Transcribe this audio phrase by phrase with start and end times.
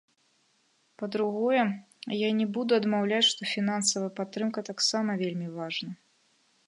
[1.01, 1.65] Па-другое,
[2.19, 5.91] я не буду адмаўляць, што фінансавая падтрымка таксама вельмі важна.